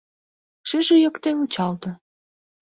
[0.69, 1.89] Шыже йокте вучалте.